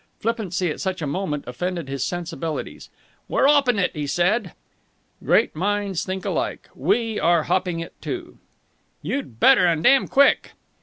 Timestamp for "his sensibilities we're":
1.87-3.45